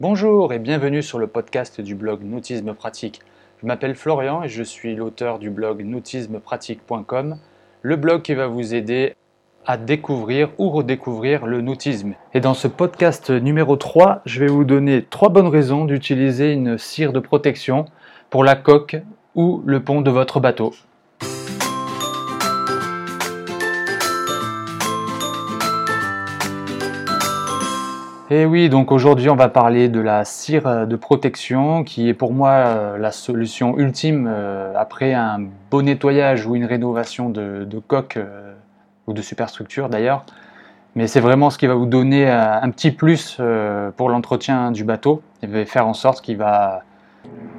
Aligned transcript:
Bonjour 0.00 0.54
et 0.54 0.58
bienvenue 0.58 1.02
sur 1.02 1.18
le 1.18 1.26
podcast 1.26 1.82
du 1.82 1.94
blog 1.94 2.22
Nautisme 2.22 2.72
Pratique. 2.72 3.20
Je 3.60 3.66
m'appelle 3.66 3.94
Florian 3.94 4.42
et 4.42 4.48
je 4.48 4.62
suis 4.62 4.96
l'auteur 4.96 5.38
du 5.38 5.50
blog 5.50 5.84
nautismepratique.com, 5.84 7.36
le 7.82 7.96
blog 7.96 8.22
qui 8.22 8.32
va 8.32 8.46
vous 8.46 8.74
aider 8.74 9.14
à 9.66 9.76
découvrir 9.76 10.52
ou 10.56 10.70
redécouvrir 10.70 11.44
le 11.44 11.60
nautisme. 11.60 12.14
Et 12.32 12.40
dans 12.40 12.54
ce 12.54 12.66
podcast 12.66 13.28
numéro 13.28 13.76
3, 13.76 14.22
je 14.24 14.40
vais 14.40 14.46
vous 14.46 14.64
donner 14.64 15.04
trois 15.04 15.28
bonnes 15.28 15.48
raisons 15.48 15.84
d'utiliser 15.84 16.50
une 16.50 16.78
cire 16.78 17.12
de 17.12 17.20
protection 17.20 17.84
pour 18.30 18.42
la 18.42 18.56
coque 18.56 18.96
ou 19.34 19.62
le 19.66 19.84
pont 19.84 20.00
de 20.00 20.10
votre 20.10 20.40
bateau. 20.40 20.72
Et 28.32 28.46
oui, 28.46 28.68
donc 28.68 28.92
aujourd'hui 28.92 29.28
on 29.28 29.34
va 29.34 29.48
parler 29.48 29.88
de 29.88 29.98
la 29.98 30.24
cire 30.24 30.86
de 30.86 30.94
protection 30.96 31.82
qui 31.82 32.08
est 32.08 32.14
pour 32.14 32.32
moi 32.32 32.50
euh, 32.50 32.96
la 32.96 33.10
solution 33.10 33.76
ultime 33.76 34.28
euh, 34.30 34.72
après 34.76 35.14
un 35.14 35.48
beau 35.68 35.82
nettoyage 35.82 36.46
ou 36.46 36.54
une 36.54 36.64
rénovation 36.64 37.28
de, 37.28 37.66
coque 37.88 38.18
euh, 38.18 38.54
ou 39.08 39.14
de 39.14 39.20
superstructure 39.20 39.88
d'ailleurs. 39.88 40.24
Mais 40.94 41.08
c'est 41.08 41.18
vraiment 41.18 41.50
ce 41.50 41.58
qui 41.58 41.66
va 41.66 41.74
vous 41.74 41.86
donner 41.86 42.28
un 42.28 42.68
petit 42.70 42.90
plus 42.90 43.40
pour 43.96 44.08
l'entretien 44.08 44.72
du 44.72 44.82
bateau 44.82 45.22
et 45.40 45.64
faire 45.64 45.86
en 45.86 45.94
sorte 45.94 46.20
qu'il 46.20 46.36
va 46.36 46.82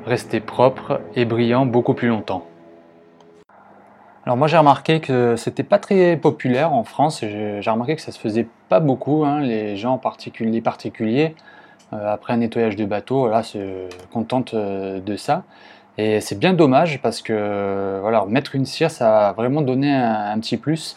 rester 0.05 0.41
propre 0.41 0.99
et 1.15 1.23
brillant 1.23 1.65
beaucoup 1.65 1.93
plus 1.93 2.09
longtemps. 2.09 2.45
Alors 4.31 4.37
moi 4.37 4.47
j'ai 4.47 4.55
remarqué 4.55 5.01
que 5.01 5.35
c'était 5.35 5.61
pas 5.61 5.77
très 5.77 6.15
populaire 6.15 6.71
en 6.71 6.85
France, 6.85 7.19
j'ai 7.19 7.69
remarqué 7.69 7.97
que 7.97 8.01
ça 8.01 8.13
se 8.13 8.17
faisait 8.17 8.47
pas 8.69 8.79
beaucoup, 8.79 9.25
hein, 9.25 9.41
les 9.41 9.75
gens 9.75 9.97
particuliers, 9.97 10.61
particuliers 10.61 11.35
euh, 11.91 12.13
après 12.13 12.31
un 12.31 12.37
nettoyage 12.37 12.77
de 12.77 12.85
bateau, 12.85 13.27
là 13.27 13.43
se 13.43 13.89
contentent 14.13 14.53
euh, 14.53 15.01
de 15.01 15.17
ça. 15.17 15.43
Et 15.97 16.21
c'est 16.21 16.39
bien 16.39 16.53
dommage 16.53 17.01
parce 17.01 17.21
que 17.21 17.99
voilà, 17.99 18.23
mettre 18.25 18.55
une 18.55 18.65
cire 18.65 18.89
ça 18.89 19.09
va 19.09 19.31
vraiment 19.33 19.61
donner 19.61 19.93
un, 19.93 20.39
petit 20.39 20.55
plus. 20.55 20.95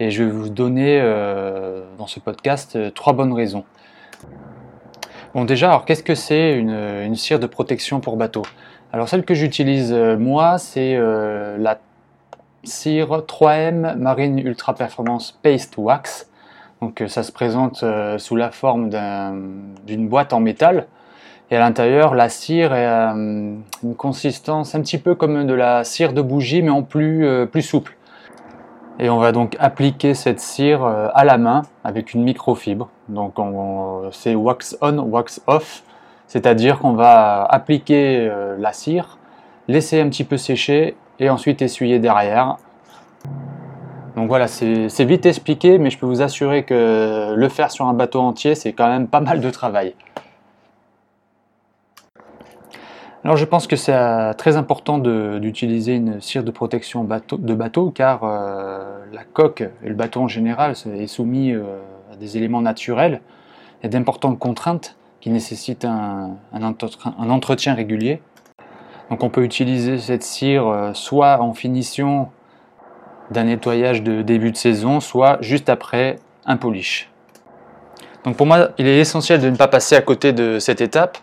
Et 0.00 0.10
je 0.10 0.24
vais 0.24 0.30
vous 0.30 0.48
donner 0.48 0.98
euh, 1.00 1.84
dans 1.98 2.08
ce 2.08 2.18
podcast 2.18 2.76
trois 2.94 3.12
bonnes 3.12 3.32
raisons. 3.32 3.62
Bon 5.34 5.44
déjà, 5.44 5.68
alors 5.68 5.84
qu'est-ce 5.84 6.02
que 6.02 6.16
c'est 6.16 6.58
une, 6.58 6.74
une, 7.04 7.14
cire 7.14 7.38
de 7.38 7.46
protection 7.46 8.00
pour 8.00 8.16
bateau? 8.16 8.42
Alors 8.92 9.08
celle 9.08 9.24
que 9.24 9.34
j'utilise 9.34 9.92
moi, 9.92 10.58
c'est 10.58 10.98
la 10.98 11.78
cire 12.64 13.22
3M 13.26 13.96
Marine 13.96 14.38
Ultra 14.38 14.74
Performance 14.74 15.32
Paste 15.42 15.76
Wax. 15.76 16.28
Donc 16.80 17.00
euh, 17.00 17.08
ça 17.08 17.22
se 17.22 17.32
présente 17.32 17.82
euh, 17.82 18.18
sous 18.18 18.36
la 18.36 18.50
forme 18.50 18.90
d'une 19.86 20.08
boîte 20.08 20.32
en 20.32 20.40
métal. 20.40 20.86
Et 21.50 21.56
à 21.56 21.60
l'intérieur, 21.60 22.14
la 22.14 22.28
cire 22.28 22.72
est 22.72 22.86
euh, 22.86 23.56
une 23.82 23.94
consistance 23.96 24.74
un 24.74 24.80
petit 24.80 24.98
peu 24.98 25.14
comme 25.14 25.46
de 25.46 25.54
la 25.54 25.84
cire 25.84 26.12
de 26.12 26.22
bougie, 26.22 26.62
mais 26.62 26.70
en 26.70 26.82
plus, 26.82 27.46
plus 27.50 27.62
souple. 27.62 27.96
Et 28.98 29.10
on 29.10 29.18
va 29.18 29.32
donc 29.32 29.56
appliquer 29.58 30.14
cette 30.14 30.40
cire 30.40 30.84
à 30.84 31.24
la 31.24 31.38
main 31.38 31.62
avec 31.82 32.14
une 32.14 32.22
microfibre. 32.22 32.88
Donc 33.08 33.34
c'est 34.12 34.34
wax 34.34 34.76
on, 34.80 34.98
wax 35.00 35.42
off. 35.46 35.82
C'est-à-dire 36.26 36.78
qu'on 36.78 36.92
va 36.92 37.44
appliquer 37.44 38.30
la 38.58 38.72
cire, 38.72 39.18
laisser 39.68 40.00
un 40.00 40.08
petit 40.08 40.24
peu 40.24 40.36
sécher 40.36 40.96
et 41.20 41.30
ensuite 41.30 41.62
essuyer 41.62 41.98
derrière. 41.98 42.56
Donc 44.16 44.28
voilà, 44.28 44.46
c'est 44.46 45.04
vite 45.04 45.24
expliqué, 45.24 45.78
mais 45.78 45.90
je 45.90 45.98
peux 45.98 46.06
vous 46.06 46.20
assurer 46.20 46.64
que 46.64 47.34
le 47.34 47.48
faire 47.48 47.70
sur 47.70 47.86
un 47.86 47.94
bateau 47.94 48.20
entier, 48.20 48.54
c'est 48.54 48.72
quand 48.72 48.88
même 48.88 49.08
pas 49.08 49.20
mal 49.20 49.40
de 49.40 49.50
travail. 49.50 49.94
Alors 53.24 53.36
je 53.36 53.44
pense 53.44 53.68
que 53.68 53.76
c'est 53.76 53.94
euh, 53.94 54.32
très 54.32 54.56
important 54.56 54.98
d'utiliser 54.98 55.94
une 55.94 56.20
cire 56.20 56.42
de 56.42 56.50
protection 56.50 57.04
de 57.04 57.54
bateau 57.54 57.90
car 57.90 58.24
euh, 58.24 59.04
la 59.12 59.22
coque 59.22 59.60
et 59.60 59.88
le 59.88 59.94
bateau 59.94 60.22
en 60.22 60.28
général 60.28 60.72
est 60.72 61.06
soumis 61.06 61.52
euh, 61.52 61.62
à 62.12 62.16
des 62.16 62.36
éléments 62.36 62.60
naturels 62.60 63.20
et 63.84 63.88
d'importantes 63.88 64.40
contraintes 64.40 64.96
qui 65.20 65.30
nécessitent 65.30 65.84
un 65.84 66.36
entretien 67.16 67.74
régulier. 67.74 68.20
Donc 69.12 69.22
on 69.24 69.28
peut 69.28 69.44
utiliser 69.44 69.98
cette 69.98 70.22
cire 70.22 70.66
euh, 70.66 70.94
soit 70.94 71.42
en 71.42 71.52
finition 71.52 72.30
d'un 73.30 73.44
nettoyage 73.44 74.02
de 74.02 74.22
début 74.22 74.52
de 74.52 74.56
saison, 74.56 75.00
soit 75.00 75.36
juste 75.42 75.68
après 75.68 76.18
un 76.46 76.56
polish. 76.56 77.10
Donc 78.24 78.38
pour 78.38 78.46
moi, 78.46 78.70
il 78.78 78.86
est 78.86 79.00
essentiel 79.00 79.42
de 79.42 79.50
ne 79.50 79.56
pas 79.56 79.68
passer 79.68 79.96
à 79.96 80.00
côté 80.00 80.32
de 80.32 80.58
cette 80.58 80.80
étape. 80.80 81.18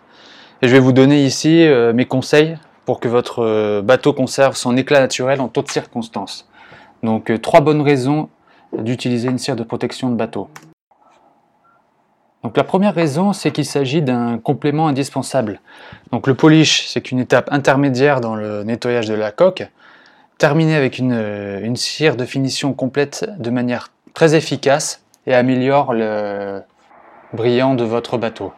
Et 0.62 0.68
je 0.68 0.72
vais 0.72 0.78
vous 0.78 0.92
donner 0.92 1.24
ici 1.24 1.66
euh, 1.66 1.92
mes 1.92 2.04
conseils 2.04 2.56
pour 2.86 3.00
que 3.00 3.08
votre 3.08 3.42
euh, 3.42 3.82
bateau 3.82 4.12
conserve 4.12 4.54
son 4.54 4.76
éclat 4.76 5.00
naturel 5.00 5.40
en 5.40 5.48
toutes 5.48 5.72
circonstances. 5.72 6.48
Donc 7.02 7.32
trois 7.42 7.60
bonnes 7.60 7.82
raisons 7.82 8.28
d'utiliser 8.72 9.28
une 9.28 9.38
cire 9.38 9.56
de 9.56 9.64
protection 9.64 10.10
de 10.10 10.14
bateau. 10.14 10.48
Donc 12.42 12.56
la 12.56 12.64
première 12.64 12.94
raison, 12.94 13.32
c'est 13.32 13.50
qu'il 13.50 13.66
s'agit 13.66 14.02
d'un 14.02 14.38
complément 14.38 14.88
indispensable. 14.88 15.60
Donc 16.10 16.26
le 16.26 16.34
polish, 16.34 16.86
c'est 16.88 17.10
une 17.10 17.18
étape 17.18 17.48
intermédiaire 17.52 18.20
dans 18.20 18.34
le 18.34 18.64
nettoyage 18.64 19.06
de 19.06 19.14
la 19.14 19.30
coque, 19.30 19.68
terminée 20.38 20.74
avec 20.74 20.98
une, 20.98 21.12
une 21.62 21.76
cire 21.76 22.16
de 22.16 22.24
finition 22.24 22.72
complète 22.72 23.28
de 23.38 23.50
manière 23.50 23.88
très 24.14 24.34
efficace 24.34 25.02
et 25.26 25.34
améliore 25.34 25.92
le 25.92 26.62
brillant 27.32 27.74
de 27.74 27.84
votre 27.84 28.18
bateau. 28.18 28.52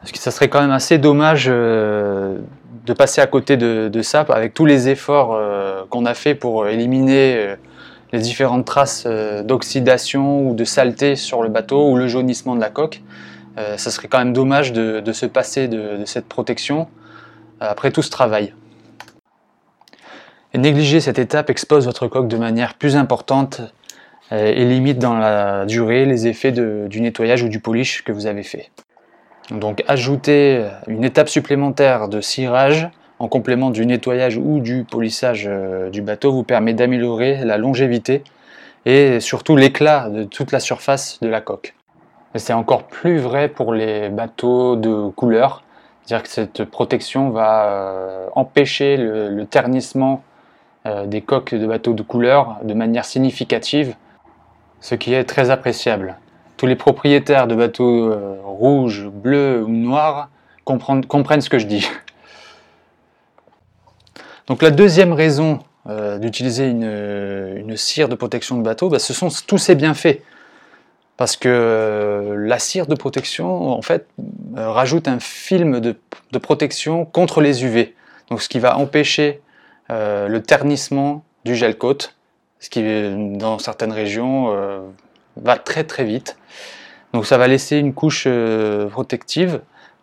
Parce 0.00 0.10
que 0.10 0.18
ça 0.18 0.32
serait 0.32 0.48
quand 0.48 0.60
même 0.60 0.72
assez 0.72 0.98
dommage 0.98 1.46
euh, 1.48 2.38
de 2.84 2.92
passer 2.92 3.20
à 3.20 3.26
côté 3.28 3.56
de, 3.56 4.02
ça 4.02 4.26
avec 4.30 4.52
tous 4.52 4.66
les 4.66 4.88
efforts 4.88 5.34
euh, 5.34 5.84
qu'on 5.90 6.06
a 6.06 6.14
fait 6.14 6.34
pour 6.34 6.66
éliminer 6.66 7.36
euh, 7.36 7.56
les 8.12 8.20
différentes 8.20 8.64
traces 8.66 9.04
euh, 9.06 9.42
d'oxydation 9.42 10.48
ou 10.48 10.54
de 10.54 10.64
saleté 10.64 11.16
sur 11.16 11.42
le 11.42 11.48
bateau 11.48 11.90
ou 11.90 11.96
le 11.96 12.06
jaunissement 12.08 12.54
de 12.54 12.60
la 12.60 12.70
coque. 12.70 13.02
Euh, 13.58 13.76
ça 13.76 13.90
serait 13.90 14.08
quand 14.08 14.18
même 14.18 14.32
dommage 14.32 14.72
de, 14.72 15.12
se 15.12 15.26
passer 15.26 15.68
de, 15.68 16.04
cette 16.04 16.26
protection 16.26 16.88
euh, 17.62 17.70
après 17.70 17.90
tout 17.90 18.02
ce 18.02 18.10
travail. 18.10 18.54
Négliger 20.54 21.00
cette 21.00 21.18
étape 21.18 21.48
expose 21.48 21.86
votre 21.86 22.08
coque 22.08 22.28
de 22.28 22.36
manière 22.36 22.74
plus 22.74 22.96
importante 22.96 23.62
et 24.30 24.64
limite 24.66 24.98
dans 24.98 25.16
la 25.16 25.64
durée 25.64 26.04
les 26.04 26.26
effets 26.26 26.52
du 26.52 27.00
nettoyage 27.00 27.42
ou 27.42 27.48
du 27.48 27.58
polish 27.58 28.04
que 28.04 28.12
vous 28.12 28.26
avez 28.26 28.42
fait. 28.42 28.70
Donc 29.50 29.82
ajouter 29.88 30.66
une 30.88 31.04
étape 31.04 31.30
supplémentaire 31.30 32.08
de 32.08 32.20
cirage 32.20 32.90
en 33.22 33.28
complément 33.28 33.70
du 33.70 33.86
nettoyage 33.86 34.36
ou 34.36 34.58
du 34.58 34.82
polissage 34.82 35.44
euh, 35.48 35.90
du 35.90 36.02
bateau 36.02 36.32
vous 36.32 36.42
permet 36.42 36.74
d'améliorer 36.74 37.44
la 37.44 37.56
longévité 37.56 38.24
et 38.84 39.20
surtout 39.20 39.54
l'éclat 39.54 40.08
de 40.08 40.24
toute 40.24 40.50
la 40.50 40.58
surface 40.58 41.20
de 41.22 41.28
la 41.28 41.40
coque. 41.40 41.76
c'est 42.34 42.52
encore 42.52 42.82
plus 42.82 43.18
vrai 43.18 43.48
pour 43.48 43.74
les 43.74 44.08
bateaux 44.08 44.74
de 44.74 45.08
couleur, 45.10 45.62
c'est-à-dire 46.02 46.24
que 46.24 46.30
cette 46.30 46.64
protection 46.64 47.30
va 47.30 47.66
euh, 47.66 48.26
empêcher 48.34 48.96
le, 48.96 49.46
ternissement 49.46 50.24
euh, 50.86 51.06
des 51.06 51.20
coques 51.20 51.54
de 51.54 51.66
bateaux 51.68 51.92
de 51.92 52.02
couleur 52.02 52.56
de 52.64 52.74
manière 52.74 53.04
significative, 53.04 53.94
ce 54.80 54.96
qui 54.96 55.14
est 55.14 55.22
très 55.22 55.50
appréciable. 55.50 56.16
Tous 56.56 56.66
les 56.66 56.74
propriétaires 56.74 57.46
de 57.46 57.54
bateaux 57.54 58.12
rouges, 58.44 59.08
bleus 59.08 59.62
ou 59.62 59.68
noirs 59.68 60.28
comprennent 60.64 61.40
ce 61.40 61.50
que 61.50 61.60
je 61.60 61.66
dis. 61.66 61.88
Donc 64.46 64.62
la 64.62 64.70
deuxième 64.70 65.12
raison 65.12 65.60
euh, 65.88 66.18
d'utiliser 66.18 66.68
une, 66.68 67.76
cire 67.76 68.08
de 68.08 68.14
protection 68.14 68.56
de 68.56 68.62
bateau, 68.62 68.88
bah, 68.88 68.98
ce 68.98 69.12
sont 69.12 69.28
tous 69.46 69.58
ces 69.58 69.74
bienfaits. 69.74 70.20
Parce 71.16 71.36
que 71.36 71.48
euh, 71.48 72.36
la 72.36 72.58
cire 72.58 72.86
de 72.86 72.94
protection, 72.94 73.70
en 73.70 73.82
fait, 73.82 74.06
euh, 74.56 74.70
rajoute 74.70 75.08
un 75.08 75.20
film 75.20 75.80
de, 75.80 75.96
protection 76.38 77.04
contre 77.04 77.40
les 77.40 77.64
UV. 77.64 77.94
Donc 78.30 78.42
ce 78.42 78.48
qui 78.48 78.58
va 78.58 78.78
empêcher 78.78 79.40
le 79.90 80.38
ternissement 80.38 81.22
du 81.44 81.54
gel 81.54 81.76
coat, 81.76 81.98
ce 82.60 82.70
qui, 82.70 82.82
dans 83.36 83.58
certaines 83.58 83.92
régions, 83.92 84.56
va 85.36 85.58
très 85.58 85.84
très 85.84 86.04
vite. 86.04 86.38
Donc 87.12 87.26
ça 87.26 87.36
va 87.36 87.46
laisser 87.46 87.76
une 87.76 87.92
couche 87.92 88.26
protective 88.90 89.60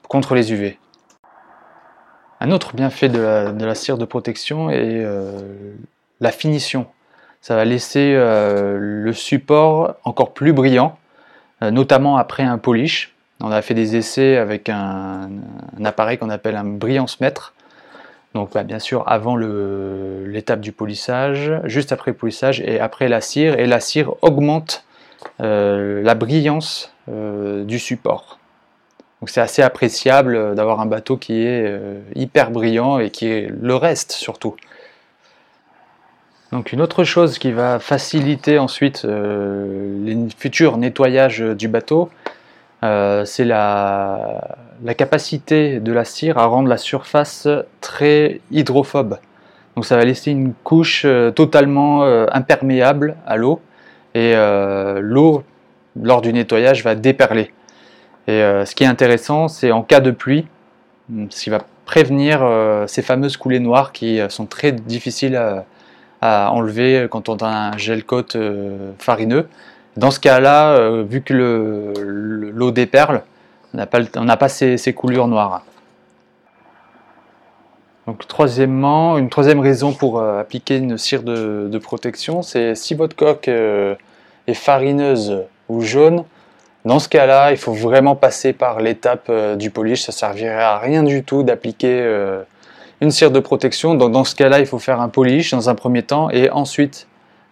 contre 0.07 0.35
les 0.35 0.53
UV. 0.53 0.77
Un 2.41 2.51
autre 2.51 2.73
bienfait 2.73 3.09
de 3.09 3.19
la, 3.19 3.75
cire 3.75 3.97
de 3.97 4.05
protection 4.05 4.69
est 4.69 5.03
euh, 5.03 5.41
la 6.21 6.31
finition. 6.31 6.87
Ça 7.41 7.55
va 7.55 7.65
laisser 7.65 8.13
euh, 8.15 8.77
le 8.79 9.11
support 9.11 9.95
encore 10.05 10.33
plus 10.33 10.53
brillant, 10.53 10.97
euh, 11.61 11.71
notamment 11.71 12.15
après 12.15 12.43
un 12.43 12.57
polish. 12.57 13.13
On 13.41 13.51
a 13.51 13.61
fait 13.61 13.73
des 13.73 13.97
essais 13.97 14.37
avec 14.37 14.69
un, 14.69 15.29
appareil 15.83 16.17
qu'on 16.17 16.29
appelle 16.29 16.55
un 16.55 16.63
brillance 16.63 17.19
mètre. 17.19 17.53
Donc 18.35 18.53
bah, 18.53 18.63
bien 18.63 18.79
sûr 18.79 19.03
avant 19.07 19.35
l'étape 19.35 20.61
du 20.61 20.71
polissage, 20.71 21.51
juste 21.65 21.91
après 21.91 22.11
le 22.11 22.17
polissage 22.17 22.61
et 22.61 22.79
après 22.79 23.09
la 23.09 23.19
cire. 23.19 23.59
Et 23.59 23.65
la 23.65 23.81
cire 23.81 24.13
augmente 24.21 24.85
la 25.39 26.15
brillance 26.15 26.93
du 27.07 27.79
support. 27.79 28.38
Donc 29.21 29.29
c'est 29.29 29.41
assez 29.41 29.61
appréciable 29.61 30.55
d'avoir 30.55 30.79
un 30.79 30.85
bateau 30.85 31.17
qui 31.17 31.41
est 31.41 31.79
hyper 32.15 32.51
brillant 32.51 32.99
et 32.99 33.09
qui 33.09 33.27
est 33.27 33.49
le 33.49 33.75
reste 33.75 34.13
surtout. 34.13 34.55
Donc 36.51 36.71
une 36.71 36.81
autre 36.81 37.03
chose 37.03 37.37
qui 37.37 37.51
va 37.51 37.79
faciliter 37.79 38.57
ensuite 38.59 39.03
les 39.03 40.17
futurs 40.37 40.77
nettoyages 40.77 41.41
du 41.41 41.67
bateau, 41.67 42.09
c'est 42.81 43.43
la, 43.43 44.57
la, 44.83 44.93
capacité 44.93 45.81
de 45.81 45.91
la 45.91 46.05
cire 46.05 46.37
à 46.37 46.45
rendre 46.45 46.69
la 46.69 46.77
surface 46.77 47.47
très 47.81 48.39
hydrophobe. 48.51 49.19
Donc 49.75 49.85
ça 49.85 49.97
va 49.97 50.05
laisser 50.05 50.31
une 50.31 50.53
couche 50.63 51.05
totalement 51.35 52.03
imperméable 52.31 53.17
à 53.27 53.35
l'eau 53.35 53.59
et 54.15 54.33
l'eau 55.01 55.43
lors 56.01 56.21
du 56.21 56.31
nettoyage 56.31 56.83
va 56.83 56.95
déperler. 56.95 57.51
Et 58.29 58.43
euh, 58.43 58.63
ce 58.63 58.75
qui 58.75 58.83
est 58.83 58.87
intéressant, 58.87 59.47
c'est 59.47 59.71
en 59.71 59.81
cas 59.81 60.01
de 60.01 60.11
pluie, 60.11 60.45
ce 61.31 61.43
qui 61.43 61.49
va 61.49 61.61
prévenir 61.85 62.41
euh, 62.43 62.85
ces 62.85 63.01
fameuses 63.01 63.37
coulées 63.37 63.59
noires 63.59 63.91
qui 63.91 64.19
euh, 64.19 64.29
sont 64.29 64.45
très 64.45 64.71
difficiles 64.71 65.35
à, 66.21 66.51
enlever 66.51 67.07
quand 67.09 67.27
on 67.27 67.37
a 67.37 67.47
un 67.47 67.77
gel 67.77 68.03
coat 68.03 68.37
farineux. 68.99 69.47
Dans 69.97 70.11
ce 70.11 70.19
cas-là, 70.19 71.01
vu 71.03 71.21
que 71.21 71.33
l'eau 71.33 72.71
déperle, 72.71 73.23
on 73.73 73.77
n'a 73.77 74.37
pas, 74.37 74.49
ces, 74.49 74.93
coulures 74.93 75.29
noires. 75.29 75.63
Donc, 78.05 78.27
troisièmement, 78.27 79.17
une 79.17 79.29
troisième 79.29 79.61
raison 79.61 79.93
pour 79.93 80.21
appliquer 80.21 80.75
une 80.75 80.97
cire 80.97 81.23
de 81.23 81.77
protection, 81.77 82.41
c'est 82.41 82.75
si 82.75 82.95
votre 82.95 83.15
coque 83.15 83.47
est 83.47 84.53
farineuse 84.53 85.45
ou 85.69 85.79
jaune, 85.79 86.25
dans 86.85 86.99
ce 86.99 87.09
cas-là, 87.09 87.51
il 87.51 87.57
faut 87.57 87.73
vraiment 87.73 88.15
passer 88.15 88.53
par 88.53 88.79
l'étape 88.79 89.27
euh, 89.29 89.55
du 89.55 89.69
polish. 89.69 90.03
Ça 90.03 90.11
servirait 90.11 90.63
à 90.63 90.77
rien 90.77 91.03
du 91.03 91.23
tout 91.23 91.43
d'appliquer 91.43 91.99
euh, 92.01 92.41
une 93.01 93.11
cire 93.11 93.31
de 93.31 93.39
protection. 93.39 93.95
Donc 93.95 94.11
dans 94.11 94.23
ce 94.23 94.35
cas-là, 94.35 94.59
il 94.59 94.65
faut 94.65 94.79
faire 94.79 95.01
un 95.01 95.09
polish 95.09 95.51
dans 95.51 95.69
un 95.69 95.75
premier 95.75 96.03
temps 96.03 96.29
et 96.29 96.49
ensuite 96.49 97.07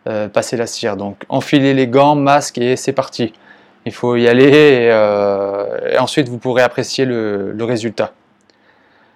euh, 0.07 0.29
passer 0.29 0.55
la 0.55 0.65
cire. 0.65 0.95
Donc 0.95 1.23
enfiler 1.27 1.73
les 1.73 1.87
gants, 1.87 2.15
masque 2.15 2.57
et 2.57 2.77
c'est 2.77 2.93
parti. 2.93 3.33
Il 3.85 3.91
faut 3.93 4.15
y 4.15 4.27
aller 4.27 4.89
et, 4.91 5.97
ensuite 5.97 6.27
vous 6.27 6.37
pourrez 6.37 6.61
apprécier 6.61 7.05
le, 7.05 7.53
le, 7.53 7.63
résultat. 7.63 8.11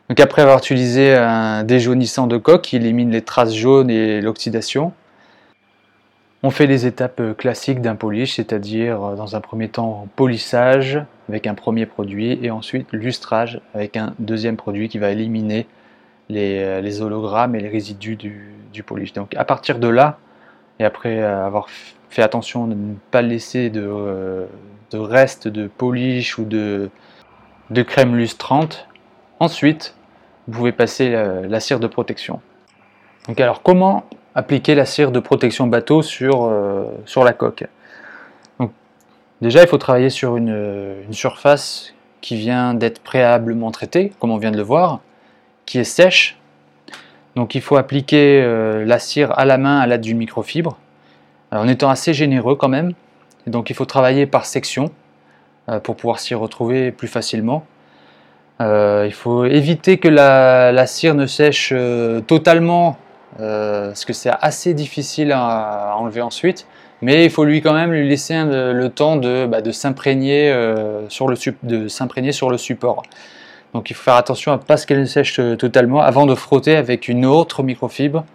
Donc 0.07 0.21
après 0.21 0.41
avoir 0.41 0.59
utilisé 0.59 1.13
un 1.13 1.63
déjaunissant 1.63 2.25
de 2.25 2.37
coque 2.37 2.61
qui 2.61 2.77
élimine 2.77 3.11
les 3.11 3.21
traces 3.21 3.53
jaunes 3.53 3.89
et 3.89 4.21
l'oxydation, 4.21 4.93
on 6.43 6.49
fait 6.49 6.65
les 6.65 6.85
étapes 6.85 7.19
euh, 7.19 7.33
classiques 7.33 7.81
d'un 7.81 7.95
polish, 7.95 8.35
c'est-à-dire 8.35 9.03
euh, 9.03 9.15
dans 9.15 9.35
un 9.35 9.41
premier 9.41 9.69
temps 9.69 10.07
polissage 10.15 10.99
avec 11.29 11.47
un 11.47 11.53
premier 11.53 11.85
produit 11.85 12.39
et 12.41 12.51
ensuite 12.51 12.91
lustrage 12.91 13.61
avec 13.73 13.95
un 13.95 14.13
deuxième 14.19 14.57
produit 14.57 14.89
qui 14.89 14.97
va 14.97 15.11
éliminer 15.11 15.67
les, 16.29 16.59
euh, 16.59 17.01
hologrammes 17.01 17.55
et 17.55 17.59
les 17.59 17.69
résidus 17.69 18.15
du, 18.15 18.83
polish. 18.83 19.13
Donc 19.13 19.35
à 19.35 19.45
partir 19.45 19.77
de 19.77 19.87
là, 19.87 20.17
et 20.79 20.85
après 20.85 21.21
avoir 21.21 21.67
fait 22.09 22.23
attention 22.23 22.65
de 22.65 22.73
ne 22.73 22.95
pas 23.11 23.21
laisser 23.21 23.69
de, 23.69 24.47
de 24.89 24.97
restes 24.97 25.47
de 25.47 25.67
polish 25.67 26.39
ou 26.39 26.45
de, 26.45 26.89
de 27.69 27.81
crème 27.83 28.15
lustrante, 28.15 28.87
ensuite 29.39 29.93
vous 30.47 30.57
pouvez 30.57 30.71
passer 30.71 31.11
la 31.11 31.59
cire 31.59 31.79
de 31.79 31.85
protection. 31.85 32.41
Donc 33.27 33.39
alors 33.39 33.61
comment 33.61 34.05
appliquer 34.35 34.75
la 34.75 34.85
cire 34.85 35.11
de 35.11 35.19
protection 35.19 35.67
bateau 35.67 36.01
sur, 36.01 36.45
euh, 36.45 36.85
sur 37.05 37.23
la 37.23 37.33
coque. 37.33 37.65
Donc, 38.59 38.71
déjà, 39.41 39.61
il 39.61 39.67
faut 39.67 39.77
travailler 39.77 40.09
sur 40.09 40.37
une, 40.37 40.95
surface 41.11 41.93
qui 42.21 42.35
vient 42.35 42.73
d'être 42.73 43.01
préalablement 43.01 43.71
traitée, 43.71 44.13
comme 44.19 44.31
on 44.31 44.37
vient 44.37 44.51
de 44.51 44.57
le 44.57 44.63
voir, 44.63 45.01
qui 45.65 45.79
est 45.79 45.83
sèche. 45.83 46.37
Donc 47.35 47.55
il 47.55 47.61
faut 47.61 47.77
appliquer 47.77 48.41
euh, 48.43 48.85
la 48.85 48.99
cire 48.99 49.37
à 49.37 49.45
la 49.45 49.57
main 49.57 49.79
à 49.79 49.87
l'aide 49.87 50.01
d'une 50.01 50.17
microfibre, 50.17 50.77
en 51.51 51.67
étant 51.67 51.89
assez 51.89 52.13
généreux 52.13 52.55
quand 52.55 52.67
même. 52.67 52.93
donc 53.47 53.69
il 53.69 53.75
faut 53.75 53.85
travailler 53.85 54.25
par 54.25 54.45
section 54.45 54.91
euh, 55.69 55.79
pour 55.79 55.95
pouvoir 55.95 56.19
s'y 56.19 56.35
retrouver 56.35 56.91
plus 56.91 57.07
facilement. 57.07 57.65
il 58.59 59.13
faut 59.13 59.45
éviter 59.45 59.97
que 59.97 60.09
la, 60.09 60.85
cire 60.87 61.15
ne 61.15 61.25
sèche 61.25 61.73
totalement 62.27 62.97
euh, 62.97 63.00
parce 63.37 64.05
que 64.05 64.13
c'est 64.13 64.31
assez 64.41 64.73
difficile 64.73 65.31
à, 65.31 65.95
enlever 65.97 66.21
ensuite, 66.21 66.67
mais 67.01 67.25
il 67.25 67.31
faut 67.31 67.45
lui 67.45 67.61
quand 67.61 67.73
même 67.73 67.91
lui 67.91 68.07
laisser 68.07 68.35
le 68.43 68.87
temps 68.89 69.15
de, 69.15 69.45
bah, 69.45 69.59
s'imprégner 69.71 70.51
euh, 70.51 71.07
sur, 71.09 71.27
le, 71.27 71.35
sur 71.35 72.49
le 72.49 72.57
support. 72.57 73.03
Donc 73.73 73.89
il 73.89 73.93
faut 73.95 74.03
faire 74.03 74.15
attention 74.15 74.51
à 74.51 74.57
ne 74.57 74.61
pas 74.61 74.75
ce 74.75 74.85
qu'elle 74.85 75.07
sèche 75.07 75.39
euh, 75.39 75.55
totalement 75.55 76.01
avant 76.01 76.25
de 76.25 76.35
frotter 76.35 76.75
avec 76.75 77.07
une 77.07 77.25
autre 77.25 77.63
microfibre 77.63 78.25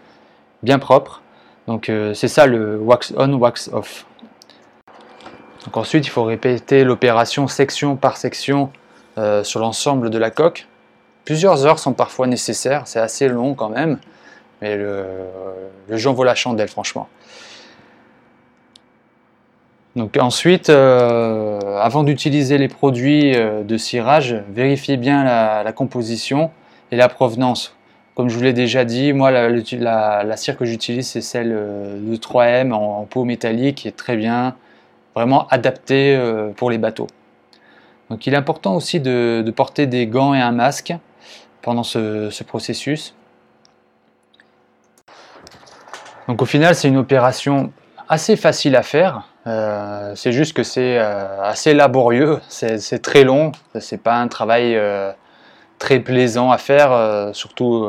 bien 0.63 0.79
propre. 0.79 1.23
Donc 1.67 1.91
c'est 2.15 2.29
ça 2.29 2.47
le 2.47 2.79
wax 2.79 3.13
on, 3.17 3.33
wax 3.35 3.71
off. 3.73 4.07
Donc 5.65 5.77
ensuite 5.77 6.07
il 6.07 6.11
faut 6.11 6.23
répéter 6.23 6.85
l'opération 6.85 7.49
section 7.49 7.97
par 7.97 8.17
section 8.17 8.71
sur 9.43 9.59
l'ensemble 9.59 10.11
de 10.11 10.19
la 10.19 10.31
coque. 10.31 10.69
Plusieurs 11.25 11.67
heures 11.67 11.81
sont 11.81 11.93
parfois 11.93 12.29
nécessaires, 12.29 12.83
c'est 12.87 13.01
assez 13.01 13.27
long 13.27 13.55
quand 13.55 13.69
même. 13.69 13.99
Mais 14.63 14.77
le, 14.77 15.05
le 15.89 15.97
jeu 15.97 16.11
en 16.11 16.15
vaut 16.15 16.25
la 16.25 16.35
chandelle, 16.35 16.69
franchement. 16.69 17.09
Donc 19.97 20.15
ensuite, 20.19 20.69
euh, 20.69 21.59
avant 21.81 22.05
d'utiliser 22.05 22.59
les 22.59 22.69
produits 22.69 23.35
euh, 23.35 23.65
de 23.65 23.79
cirage, 23.79 24.37
vérifiez 24.51 24.99
bien 24.99 25.25
la, 25.25 25.73
composition 25.73 26.51
et 26.93 26.97
la 26.97 27.09
provenance. 27.09 27.75
Comme 28.15 28.29
je 28.29 28.37
vous 28.37 28.43
l'ai 28.43 28.53
déjà 28.53 28.85
dit, 28.85 29.15
moi 29.15 29.31
la, 29.31 30.37
cire 30.37 30.59
que 30.59 30.67
j'utilise 30.67 31.09
c'est 31.09 31.23
celle 31.23 31.53
euh, 31.53 31.99
de 31.99 32.17
3M 32.17 32.73
en, 32.73 33.05
peau 33.05 33.25
métallique 33.25 33.77
qui 33.77 33.89
est 33.89 33.97
très 33.97 34.19
bien, 34.19 34.55
vraiment 35.15 35.49
adaptée 35.49 36.21
pour 36.57 36.71
les 36.71 36.77
bateaux. 36.77 37.07
Donc 38.11 38.27
il 38.27 38.35
est 38.35 38.37
important 38.37 38.77
aussi 38.77 39.01
de, 39.01 39.51
porter 39.57 39.87
des 39.87 40.07
gants 40.07 40.35
et 40.35 40.41
un 40.41 40.53
masque 40.53 40.95
pendant 41.63 41.85
ce 41.85 42.43
processus. 42.45 43.15
Donc 46.29 46.43
au 46.43 46.47
final, 46.47 46.75
c'est 46.75 46.89
une 46.89 46.97
opération 46.97 47.73
assez 48.09 48.37
facile 48.37 48.77
à 48.77 48.83
faire. 48.83 49.29
Euh, 49.47 50.13
c'est 50.17 50.33
juste 50.33 50.55
que 50.55 50.65
c'est 50.65 50.99
euh, 50.99 51.43
assez 51.43 51.73
laborieux, 51.73 52.41
c'est 52.49 53.01
très 53.01 53.23
long, 53.23 53.53
c'est 53.79 54.03
pas 54.03 54.17
un 54.17 54.27
travail 54.27 54.75
euh, 54.75 55.13
très 55.79 56.01
plaisant 56.01 56.51
à 56.51 56.59
faire, 56.59 57.31
surtout 57.33 57.87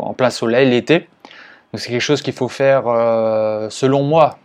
en 0.00 0.12
plein 0.12 0.30
soleil 0.30 0.70
l'été. 0.70 1.08
Donc 1.72 1.80
c'est 1.80 1.90
quelque 1.90 2.00
chose 2.00 2.22
qu'il 2.22 2.34
faut 2.34 2.48
faire, 2.48 2.84
selon 3.70 4.02
moi, 4.02 4.38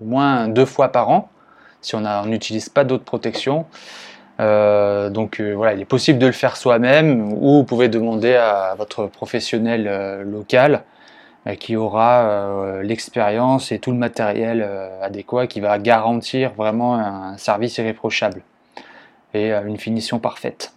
au 0.00 0.04
moins 0.04 0.48
deux 0.48 0.66
fois 0.66 0.88
par 0.88 1.08
an, 1.08 1.30
si 1.80 1.94
on 1.94 2.26
n'utilise 2.26 2.68
pas 2.68 2.82
d'autres 2.82 3.04
protections. 3.04 3.66
donc 4.38 5.40
voilà, 5.40 5.74
il 5.74 5.80
est 5.80 5.84
possible 5.88 6.18
de 6.18 6.26
le 6.26 6.32
faire 6.32 6.56
soi-même 6.56 7.32
ou 7.32 7.58
vous 7.58 7.64
pouvez 7.64 7.88
demander 7.88 8.34
à 8.34 8.74
votre 8.76 9.06
professionnel 9.06 10.22
local 10.22 10.82
qui 11.58 11.76
aura 11.76 12.22
euh, 12.22 12.82
l'expérience 12.82 13.72
et 13.72 13.78
tout 13.78 13.90
le 13.90 13.96
matériel 13.96 14.62
euh, 14.66 15.02
adéquat 15.02 15.46
qui 15.46 15.60
va 15.60 15.78
garantir 15.78 16.52
vraiment 16.54 16.96
un 16.96 17.36
service 17.38 17.78
irréprochable 17.78 18.42
et 19.34 19.52
une 19.52 19.76
finition 19.76 20.18
parfaite. 20.18 20.72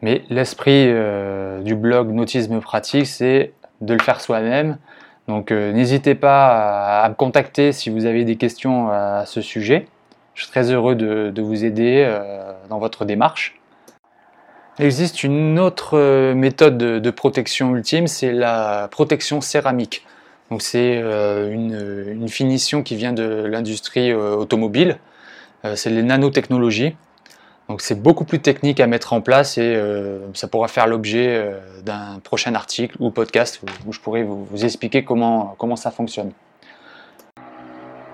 Mais 0.00 0.22
l'esprit 0.30 0.86
du 1.64 1.74
blog 1.74 2.12
Nautisme 2.12 2.60
Pratique, 2.60 3.06
c'est 3.06 3.52
de 3.80 3.94
le 3.94 4.00
faire 4.00 4.20
soi-même. 4.20 4.78
Donc 5.26 5.50
n'hésitez 5.50 6.14
pas 6.14 7.02
à, 7.02 7.08
me 7.08 7.14
contacter 7.14 7.72
si 7.72 7.90
vous 7.90 8.04
avez 8.04 8.24
des 8.24 8.36
questions 8.36 8.90
à 8.90 9.24
ce 9.26 9.40
sujet. 9.40 9.88
Je 10.34 10.42
suis 10.42 10.52
très 10.52 10.70
heureux 10.70 10.94
de, 10.94 11.30
de 11.34 11.42
vous 11.42 11.64
aider 11.64 12.08
dans 12.68 12.78
votre 12.78 13.04
démarche. 13.04 13.58
Il 14.78 14.84
existe 14.84 15.24
une 15.24 15.58
autre 15.58 15.96
euh, 15.96 16.34
méthode 16.34 16.76
de, 16.76 17.10
protection 17.10 17.74
ultime, 17.74 18.06
c'est 18.06 18.32
la 18.32 18.88
protection 18.90 19.40
céramique. 19.40 20.04
Donc 20.50 20.60
c'est 20.60 21.00
euh, 21.02 21.50
une, 21.50 22.28
finition 22.28 22.82
qui 22.82 22.94
vient 22.94 23.14
de 23.14 23.46
l'industrie 23.46 24.10
euh, 24.10 24.36
automobile. 24.36 24.98
c'est 25.74 25.90
les 25.90 26.02
nanotechnologies. 26.02 26.94
Donc 27.68 27.80
c'est 27.80 28.00
beaucoup 28.00 28.24
plus 28.24 28.40
technique 28.40 28.78
à 28.78 28.86
mettre 28.86 29.12
en 29.12 29.20
place 29.20 29.58
et 29.58 29.76
ça 30.34 30.46
pourra 30.46 30.68
faire 30.68 30.86
l'objet 30.86 31.52
d'un 31.84 32.20
prochain 32.22 32.54
article 32.54 32.96
ou 33.00 33.10
podcast 33.10 33.60
où, 33.86 33.92
je 33.92 33.98
pourrai 33.98 34.22
vous, 34.22 34.44
vous 34.44 34.64
expliquer 34.64 35.02
comment, 35.02 35.56
comment 35.58 35.74
ça 35.74 35.90
fonctionne. 35.90 36.30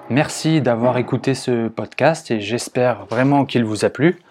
Merci 0.09 0.63
d'avoir 0.63 0.97
écouté 0.97 1.35
ce 1.35 1.69
podcast 1.69 2.31
et 2.31 2.41
j'espère 2.41 3.05
vraiment 3.11 3.45
qu'il 3.45 3.65
vous 3.65 3.85
a 3.85 3.91
plu. 3.91 4.23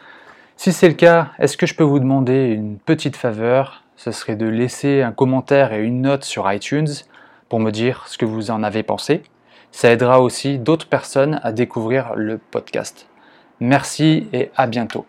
Si 0.63 0.73
c'est 0.73 0.89
le 0.89 0.93
cas, 0.93 1.29
est-ce 1.39 1.57
que 1.57 1.65
je 1.65 1.73
peux 1.73 1.83
vous 1.83 1.97
demander 1.97 2.49
une 2.49 2.77
petite 2.77 3.15
faveur? 3.15 3.83
Ce 3.95 4.11
serait 4.11 4.35
de 4.35 4.45
laisser 4.45 5.01
un 5.01 5.11
commentaire 5.11 5.73
et 5.73 5.81
une 5.81 6.03
note 6.03 6.23
sur 6.23 6.53
iTunes 6.53 6.87
pour 7.49 7.59
me 7.59 7.71
dire 7.71 8.03
ce 8.07 8.19
que 8.19 8.25
vous 8.25 8.51
en 8.51 8.61
avez 8.61 8.83
pensé. 8.83 9.23
Ça 9.71 9.89
aidera 9.89 10.21
aussi 10.21 10.59
d'autres 10.59 10.87
personnes 10.87 11.39
à 11.41 11.51
découvrir 11.51 12.13
le 12.13 12.37
podcast. 12.37 13.07
Merci 13.59 14.27
et 14.33 14.51
à 14.55 14.67
bientôt. 14.67 15.07